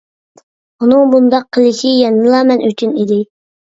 ئۇنىڭ 0.85 1.11
بۇنداق 1.11 1.45
قىلىشى 1.57 1.93
يەنىلا 1.99 2.41
مەن 2.49 2.65
ئۈچۈن 2.71 2.97
ئىدى. 3.03 3.21